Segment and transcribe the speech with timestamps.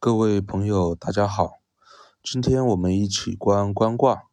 [0.00, 1.54] 各位朋友，大家好。
[2.22, 4.26] 今天我们一起观观卦。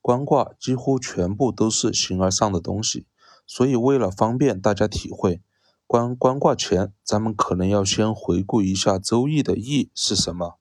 [0.00, 3.06] 观卦几乎全部都是形而上的东西，
[3.46, 5.42] 所以为了方便大家体会，
[5.86, 10.54] 观观卦前，咱们可能要先回顾一下《周易》的易是什么。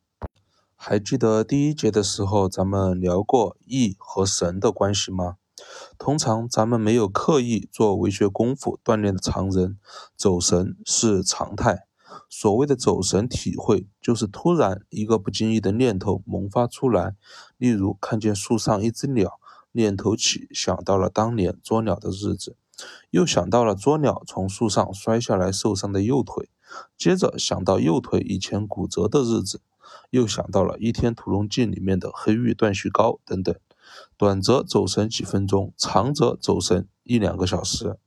[0.75, 5.37] 还记得第一节的时候，咱们聊过易和神的关系吗？
[5.97, 9.79] 通常咱们没有刻意做为学功夫锻炼的常人，
[10.17, 11.85] 走神是常态。
[12.29, 17.15] 所谓的走神体会，就是突然一个不经意的念头萌发出来，
[17.57, 19.39] 例如看见树上一只鸟，
[19.71, 22.55] 念头起想到了当年捉鸟的日子，
[23.09, 26.49] 又想到了捉鸟从树上摔下来受伤的右腿，
[26.95, 29.61] 接着想到右腿以前骨折的日子，
[30.11, 33.55] 又想到了《倚天屠龙记》里面的黑玉断续膏等等，
[34.15, 37.97] 短则走神几分钟，长则走神一两个小时，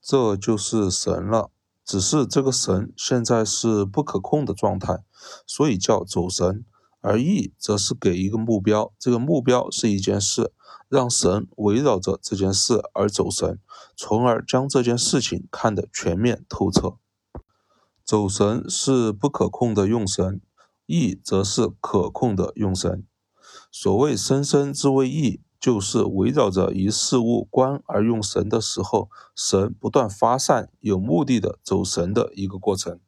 [0.00, 1.50] 这就是神了。
[1.84, 5.04] 只是这个神现在是不可控的状态，
[5.46, 6.64] 所以叫走神；
[7.00, 10.52] 而意则是给一个目标，这个目标是一件事，
[10.88, 13.60] 让神围绕着这件事而走神，
[13.94, 16.96] 从而将这件事情看得全面透彻。
[18.02, 20.40] 走神是不可控的用神，
[20.86, 23.06] 意则是可控的用神。
[23.70, 25.43] 所谓生生之谓意。
[25.64, 33.00] 就是围绕着一事物观而用神的时候，神不断发散，有目的的走神的一个过程。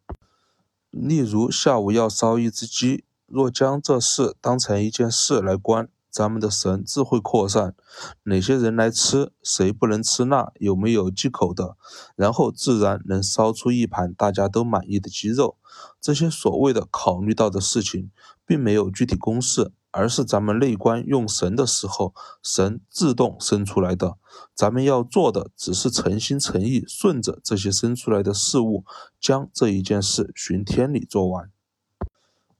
[0.90, 7.74] 例如下午要烧一只鸡，若将这事当成一件事来观，咱们的神自会扩散。
[8.22, 11.76] 哪些人来吃，谁不能吃那，有没有忌口的，
[12.14, 15.58] 然后自然能烧出一盘大家都满意的鸡肉。
[16.00, 18.10] 这些所谓的考虑到的事情，
[18.46, 19.72] 并没有具体公式。
[19.96, 24.18] 而是咱们内观用神的时候，神自动生出来的。
[24.54, 28.84] 咱们要做的只是诚心诚意顺着这些生出来的事物，
[29.18, 31.50] 将这一件事循天理做完。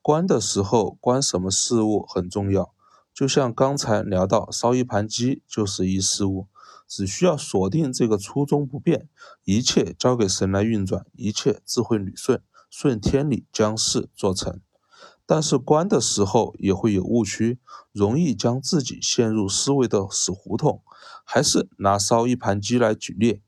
[0.01, 2.73] 观的时候，观什么事物很重要。
[3.13, 6.49] 就像刚才聊到烧一盘鸡就是一事物，
[6.89, 9.11] 只需要锁定这个初衷不变，
[9.45, 14.61] 一切交给神来运转，一切自会捋顺，顺天理将事做成。
[15.27, 17.59] 但是观的时候也会有误区，
[17.93, 20.83] 容易将自己陷入思维的死胡同。
[21.29, 23.43] 还是拿烧一盘鸡来举例，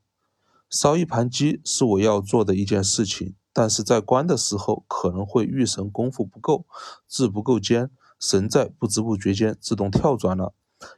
[0.69, 6.65] 烧一盘鸡是我要做的一件事情，但是在观的时候可能会遇神功夫不够，
[7.07, 7.89] 字不够尖，
[8.19, 10.53] 神在不知不觉间自动跳转了，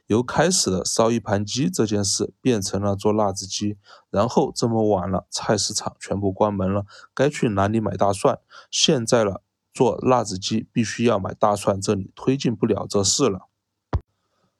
[0.08, 3.78] 由开始的烧一盘鸡这件事变成了做辣子鸡，
[4.10, 6.84] 然后这么晚了，菜市场全部关门了，
[7.14, 8.40] 该去哪里买大蒜？
[8.72, 9.44] 现在了。
[9.72, 13.48] 做辣子鸡必须要买大蒜，这里推进不了这事了。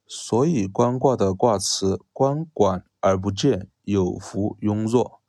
[0.06, 5.20] 所以官卦的卦辞“官管而不见，有福庸弱”。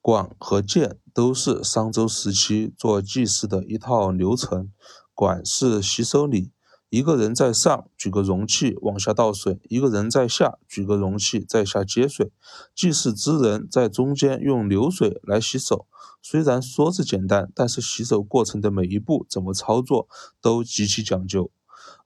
[0.00, 4.70] 管和见都是商周时期做祭祀的一套流程。
[5.14, 6.50] 管是吸收礼，
[6.94, 12.30] 一个人在上举个容器往下倒水，一个人在下举个容器在下接水，
[12.72, 15.88] 祭祀之人在中间用流水来洗手。
[16.22, 20.06] 虽然说是简单，但是洗手过程的每一步怎么操作
[20.40, 21.50] 都极其讲究。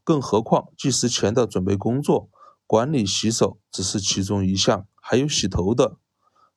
[0.02, 2.30] 更何况祭祀前的准备工作，
[2.66, 5.98] 管理洗手只是其中一项，还有洗头的、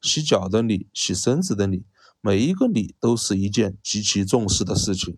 [0.02, 1.84] 洗脚的礼、洗身子的礼，
[2.22, 5.18] 每一个礼都是一件极其重视的事情。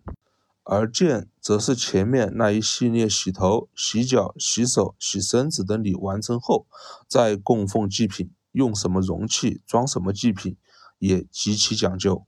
[0.64, 6.66] 而见则是前面那一系列洗头、洗脚、洗手、洗身子的礼完成后，
[7.06, 10.56] 再供奉祭品，用什么容器装什么祭品，
[10.98, 12.24] 也极其讲究。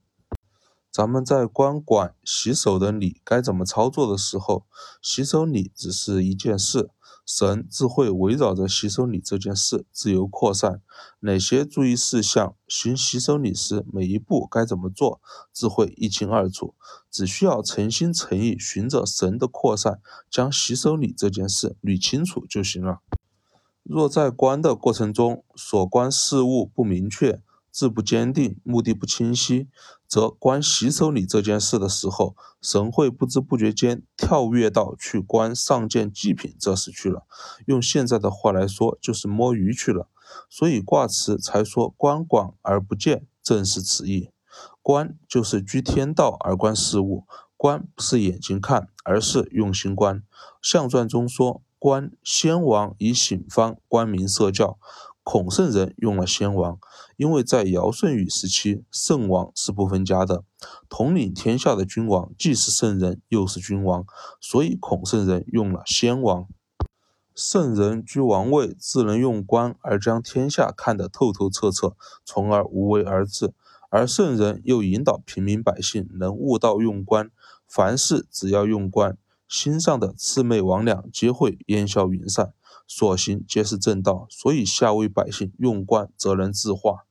[0.93, 4.67] 咱们在观管洗手的礼该怎么操作的时候，
[5.01, 6.91] 洗手礼只是一件事，
[7.27, 10.81] 神自会围绕着洗手礼这件事自由扩散。
[11.21, 15.21] 哪些注意事项，行洗手礼时每一步该怎么做，
[15.53, 16.75] 自会一清二楚。
[17.11, 20.01] 只需要诚心诚意循着神的扩散，
[20.31, 23.01] 将洗手礼这件事捋清楚就行了。
[23.83, 27.41] 若在观的过程中所观事物不明确，
[27.77, 29.69] 志不坚定，目的不清晰，
[30.09, 37.27] 则观洗手礼这件事的时候，神会不知不觉间跳跃到去观上件祭品这事去了。
[37.67, 40.09] 用现在的话来说，就是摸鱼去了。
[40.49, 44.31] 所以卦辞才说观广而不见，正是此意。
[44.81, 47.25] 观就是居天道而观事物，
[47.59, 50.23] 观不是眼睛看，而是用心观。
[50.63, 54.79] 象传中说，观先王以醒方，观民社教。
[55.29, 56.79] 孔圣人用了先王，
[57.17, 60.45] 因为在尧舜禹时期，圣王是不分家的，
[60.89, 64.07] 统领天下的君王既是圣人又是君王，
[64.41, 66.47] 所以孔圣人用了先王。
[67.35, 73.49] 圣人居王位，自能用官而将天下看得透透彻彻，从而无为而治；
[73.91, 77.33] 而圣人又引导平民百姓能悟道用官，
[77.67, 79.19] 凡事只要用官，
[79.49, 82.53] 心上的魑魅魍魉皆会烟消云散，
[82.87, 84.27] 所行皆是正道。
[84.31, 87.07] 所以下位百姓用观，则能自化。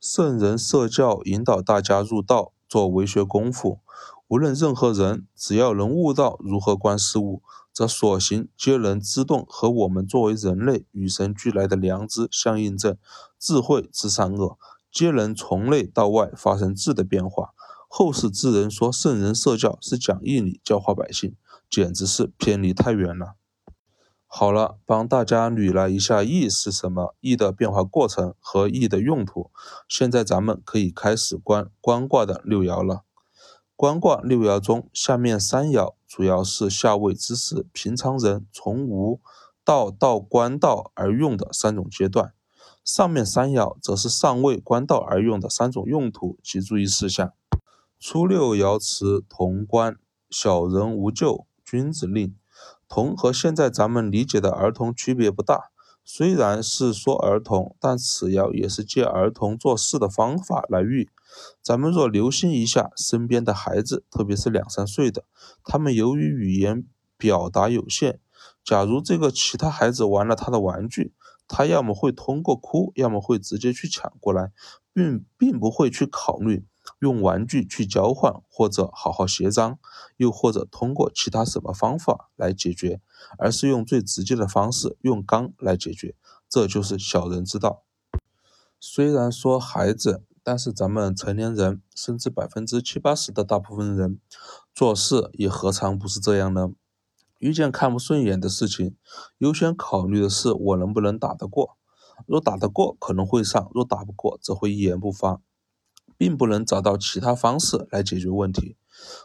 [0.00, 3.80] 圣人设教，引导大家入道，做为学功夫。
[4.28, 7.42] 无论任何人，只要能悟到如何观事物，
[7.72, 12.96] 则所行皆能自动和我们作为人类与神俱来的良知相印证。
[13.38, 14.58] 智慧之善恶，
[14.90, 17.50] 皆能从内到外发生质的变化。
[17.88, 21.36] 后世之人说圣人设教是讲义理教化百姓，
[21.70, 23.34] 简直是偏离太远了。
[24.36, 29.52] 好了，帮大家捋了一下义是什么，义的变化过程和义的用途。
[29.88, 33.04] 现在咱们可以开始观观卦的六爻了。
[33.76, 39.20] 观卦六爻中，下面三爻主要是下位之时，平常人从无
[39.64, 42.30] 道到观道而用的三种阶段；
[42.84, 47.32] 上面三爻则是上位观道而用的三种用途及注意事项。
[48.00, 49.96] 初六爻辞潼关，
[50.28, 52.34] 小人无咎，君子令。
[52.88, 55.70] 童和现在咱们理解的儿童区别不大，
[56.04, 61.10] 虽然是说儿童，但此爻也是借儿童做事的方法来喻。
[61.60, 65.24] 咱们若留心一下身边的孩子，特别是两三岁的，
[65.64, 66.84] 他们由于语言
[67.16, 68.20] 表达有限，
[68.64, 71.12] 假如这个其他孩子玩了他的玩具，
[71.48, 74.52] 他要么会通过哭，要么会直接去抢过来，
[74.92, 76.64] 并并不会去考虑。
[76.98, 79.78] 用玩具去交换，或者好好协商，
[80.16, 83.00] 又或者通过其他什么方法来解决，
[83.38, 86.14] 而是用最直接的方式，用刚来解决，
[86.48, 87.82] 这就是小人之道。
[88.78, 94.20] 虽然说孩子，但是咱们成年人，甚至百分之七八十的大部分人
[94.74, 96.72] 做事也何尝不是这样呢？
[97.38, 98.96] 遇见看不顺眼的事情，
[99.38, 101.76] 优先考虑的是我能不能打得过。
[102.26, 105.40] 若打得过，可能会上；若打不过，则会一言不发。
[106.16, 108.76] 并不能找到其他方式来解决问题，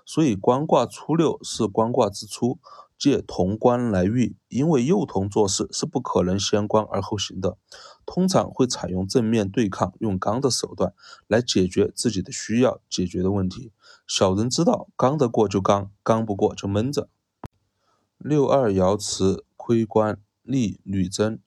[0.05, 2.59] 所以官卦初六是官卦之初，
[2.97, 4.35] 借潼关来喻。
[4.49, 7.57] 因为幼童做事是不可能先官而后行的，
[8.05, 10.93] 通常会采用正面对抗，用刚的手段
[11.27, 13.71] 来解决自己的需要解决的问题。
[14.07, 17.09] 小人知道，刚得过就刚，刚不过就闷着。
[18.17, 21.39] 六二爻辞亏官利女贞。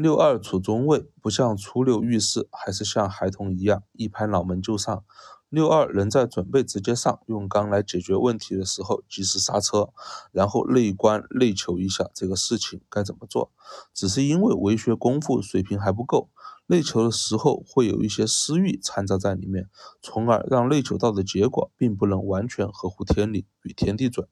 [0.00, 5.04] 六二处中位，不像初六遇事，还是像孩童一样一拍脑门就上。
[5.48, 9.88] 六二人在准备直接上用刚来解决问题的时候，及时刹车，
[10.30, 13.50] 然后内观内求一下这个事情该怎么做。
[13.92, 16.30] 只是因为为学功夫水平还不够，
[16.66, 19.68] 内求的时候会有一些私欲掺杂在里面，
[20.00, 24.28] 从而让内求到的结果并不能完全合乎天理与天地准。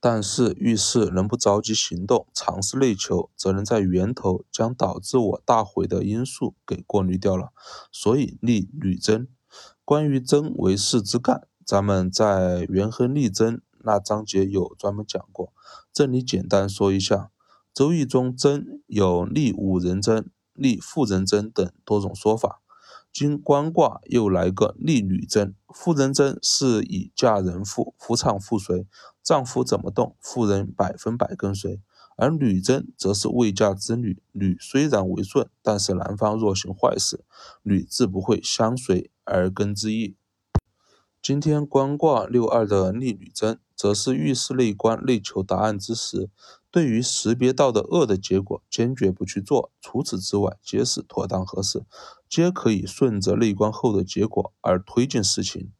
[0.00, 7.50] 但是遇事能不着急行动，尝试内求，则能在源头将导致我大毁的因素给过滤掉了。
[7.90, 9.28] 所以立履贞。
[9.84, 15.52] 关于贞为事之干，咱们在元亨利贞那章节有专门讲过，
[15.92, 17.30] 这里简单说一下。
[17.72, 22.62] 周易中贞有立五人贞、立妇人贞等多种说法。
[23.12, 28.86] 今官卦又来个立女贞，妇人贞是以嫁人妇，夫唱妇随，
[29.26, 31.80] 丈夫怎么动，妇人百分百跟随；
[32.16, 37.24] 而女贞则是未嫁之女，女虽然为顺，但是男方若行坏事，
[37.64, 40.14] 女自不会相随而跟之意。
[41.20, 46.30] 今天官卦六二的逆女贞，则是遇事内观内求答案之时。
[46.70, 49.72] 对于识别到的恶的结果，坚决不去做。
[49.80, 51.84] 除此之外，皆是妥当合适，
[52.28, 55.72] 皆可以顺着内观后的结果而推进事情。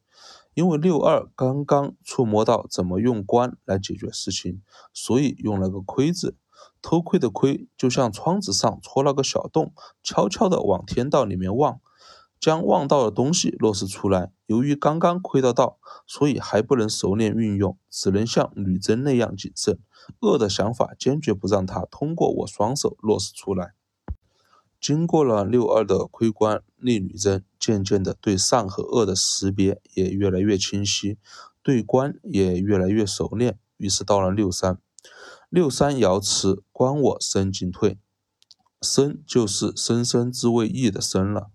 [0.57, 6.35] 因为六二刚刚触摸到怎么用观来解决事情，所以用了个窥字。
[6.81, 9.71] 偷窥的窥，就像窗子上戳了个小洞，
[10.01, 11.79] 悄悄地往天道里面望。
[12.39, 14.31] 将望到的东西落实出来。
[14.47, 19.77] 由于刚刚窥到道，所以还不能熟练运用，只能像女真那样谨慎。
[20.21, 23.73] 恶的想法坚决不让他通过我双手落实出来。
[24.79, 31.17] 经过了六二的窥观，逆女真渐渐的对善和恶的识别也越来越清晰，
[31.63, 33.59] 对观也越来越熟练。
[33.77, 34.79] 于是到了六三，
[35.49, 37.97] 六三爻辞观我生进退，
[38.81, 41.51] 生就是生生之谓义的生了。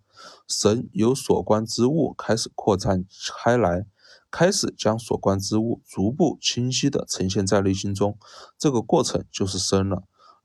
[0.47, 3.05] 神由所观之物开始扩散
[3.43, 3.87] 开来，
[4.31, 8.19] 开始将所观之物逐步清晰地呈现在内心中，
[8.59, 10.03] 这个过程就是生了。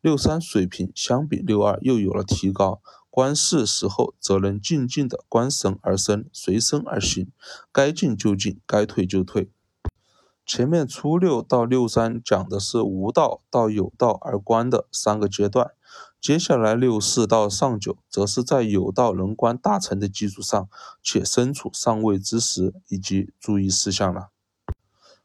[0.07, 7.29] 六三水平相比六二又有了提高，观世时候则能静静的观神而生，随身而行，
[7.73, 9.51] 该进就进，该退就退。
[10.45, 15.71] 前面初六到六三讲的是无道到有道而观的三个阶段。
[16.21, 20.69] 接下来六四到上九，则是在有道能观大成的基础上，
[21.03, 24.29] 且身处上位之时以及注意事项了。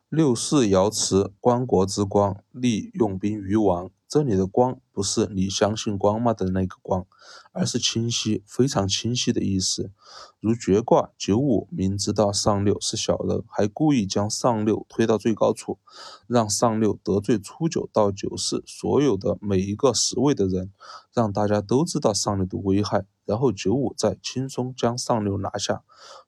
[0.08, 3.88] 六四爻辞：观国之光，利用兵于王。
[4.12, 7.06] 这里的光不是你相信光吗的那个光，
[7.52, 9.90] 而是清晰，非常清晰的意思。
[10.38, 15.78] 如绝卦九五，明知道上六是小人，还故意将上六推到最高处，
[16.26, 20.70] 让上六得罪初九到九四所有的每一个十位的人，
[21.14, 25.84] 让大家都知道上六的危害，然后九五再轻松将上六拿下。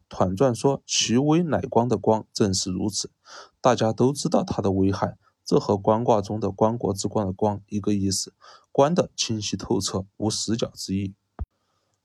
[0.09, 3.11] 团传说其为乃光的光，正是如此，
[3.61, 5.19] 大家都知道它的危害。
[5.45, 8.33] 这和官卦中的官国之光的光一个意思，
[8.73, 11.15] 官的清晰透彻，无死角之意。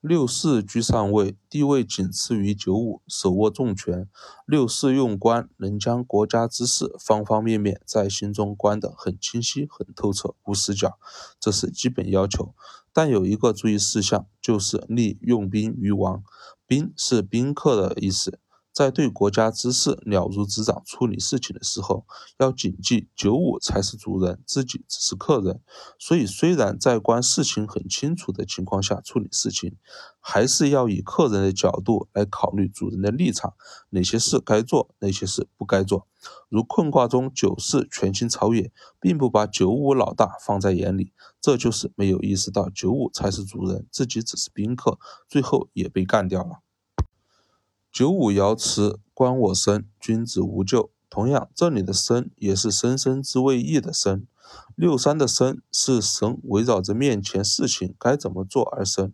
[0.02, 4.08] 六四居上位，地位仅次于九五，手握重权。
[4.46, 10.98] 六四用官，能将国家之事方方面面在心中观得很清晰、很透彻，无死角，
[11.38, 12.54] 这是基本要求。
[12.94, 16.24] 但有一个注意事项，就是利用兵于王，
[16.66, 18.40] 兵是宾客的意思。
[18.80, 22.06] 在对国家之事了如指掌处理事情的时候，
[22.38, 25.60] 要谨记九五才是主人，自己只是客人。
[26.00, 29.76] 所以，虽然在观事情很清楚的情况下处理事情，
[30.22, 33.54] 还是要以客人的角度来考虑主人的立场，
[33.90, 36.08] 哪些事该做，哪些事不该做。
[36.48, 38.72] 如困卦中九四全心朝野，
[39.02, 46.62] 并不把九五老大放在眼里，这就是没有意识到九五才是主人，自己只是宾客，最后也被干掉了。
[47.92, 50.92] 九五爻辞：观我身，君子无咎。
[51.10, 54.28] 同样，这里的身也是生生之谓义的身。
[54.76, 59.12] 六三的身是神围绕着面前事情该怎么做而生。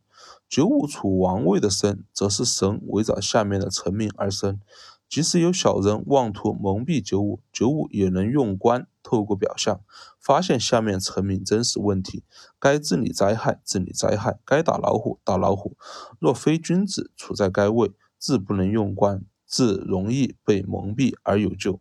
[0.50, 4.60] 九五处王位的身，则是神围绕下面的臣民而生。
[5.08, 9.80] 即使有小人妄图蒙蔽九五，九五也能用官透过表象，
[10.20, 12.24] 发现下面臣民真实问题，
[12.60, 15.78] 该治理灾害治理灾害，该打老虎打老虎。
[16.20, 21.80] 若非君子处在该位，自不能用官，自容易被蒙蔽而有救。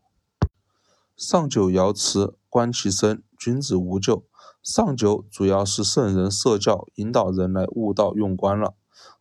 [1.17, 4.25] 上九爻辞：观其身，君子无咎。
[4.63, 8.75] 上九主要是圣人设教，引导人来悟道用官了。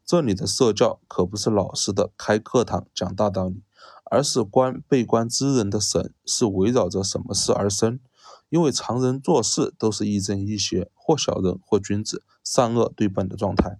[0.05, 3.61] 这里的设教可不是老实的开课堂讲大道理，
[4.05, 7.99] 而是观被观之人的神是围绕着什么事而生。
[8.49, 13.79] 因为常人做事都是亦正亦邪，或小人或君子，善恶对本的状态。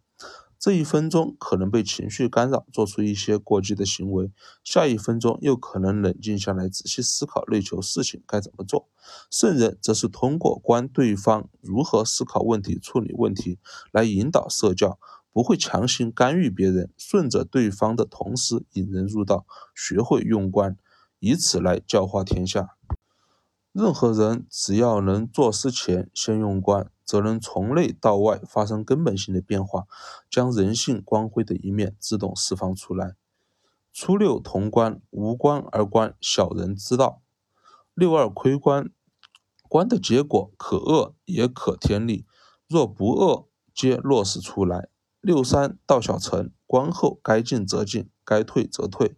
[0.64, 4.30] 这一分钟可能被情绪干扰，做出一些过激的行为；
[4.64, 8.88] 下一分钟又可能冷静下来，仔细思考内求事情该怎么做。
[9.30, 13.60] 圣人则是通过观对方如何思考问题、处理问题，
[13.92, 14.98] 来引导社教，
[15.34, 20.78] 不会强行干预别人，顺着对方的同时引人入道，学会用观，
[21.20, 22.78] 以此来教化天下。
[23.74, 29.86] 任何人只要能做事前先用观，则能从内到外发生根本性的变化，
[30.30, 33.16] 将人性光辉的一面自动释放出来。
[33.92, 37.22] 初六同官，无官而官，小人之道。
[37.94, 38.90] 六二亏官，
[39.70, 42.26] 官的结果可恶也可天利，
[42.68, 44.90] 若不恶，皆落实出来。
[45.22, 49.16] 六三到小成，官后该进则进，该退则退。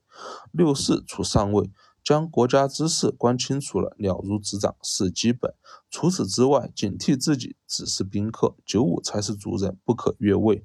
[0.51, 1.71] 六四处上位。
[2.05, 5.55] 将国家之事观清楚了，了如指掌是基本。
[5.89, 10.63] 除此之外，警惕自己只是宾客，九五才是主人，不可越位。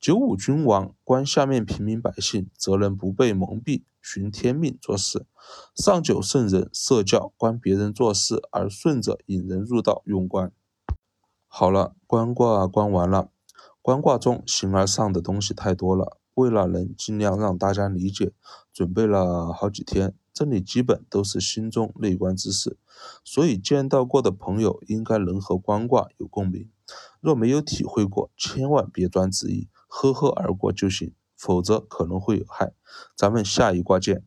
[0.00, 5.26] 九五君王观下面平民百姓，则能不被蒙蔽，循天命做事。
[5.74, 10.50] 上九圣人设教观别人做事，而顺着引人入道用官。
[11.46, 13.28] 好了，观卦观完了。
[13.82, 18.32] 观卦中形而上的东西太多了，为了能尽量让大家理解，
[18.72, 20.14] 准备了好几天。
[20.34, 22.76] 这里基本都是心中内观之事，
[23.22, 26.68] 所以见到过的朋友应该能和观卦有共鸣。
[27.20, 32.72] 若没有体会过，千万别专旨意，呵呵而过就行，否则可能会有害。
[33.16, 34.24] 咱们下一卦见。